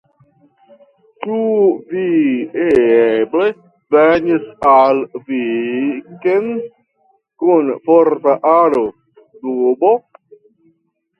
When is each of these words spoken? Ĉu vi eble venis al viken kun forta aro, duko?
Ĉu 1.23 1.35
vi 1.91 2.05
eble 2.61 3.49
venis 3.95 4.47
al 4.71 5.01
viken 5.29 6.49
kun 7.45 7.69
forta 7.89 8.35
aro, 8.57 8.83
duko? 9.45 9.93